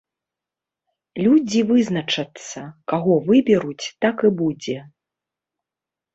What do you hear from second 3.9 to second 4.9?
так і будзе.